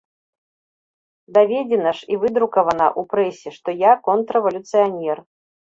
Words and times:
Даведзена 1.37 1.91
ж 1.99 2.09
і 2.15 2.19
выдрукавана 2.25 2.87
ў 2.99 3.13
прэсе, 3.13 3.49
што 3.61 3.69
я 3.89 3.97
контррэвалюцыянер. 4.11 5.17